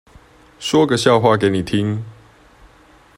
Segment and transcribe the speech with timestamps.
[0.57, 2.03] 說個笑話給你聽